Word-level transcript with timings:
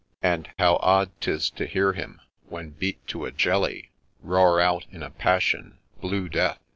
And 0.23 0.49
how 0.57 0.77
odd 0.77 1.11
'tis 1.21 1.51
to 1.51 1.67
hear 1.67 1.93
him, 1.93 2.21
when 2.49 2.71
beat 2.71 3.05
to 3.09 3.25
a 3.25 3.31
jelly, 3.31 3.91
Roar 4.23 4.59
out, 4.59 4.87
in 4.89 5.03
a 5.03 5.11
passion,' 5.11 5.77
Blue 6.01 6.27
Death 6.27 6.57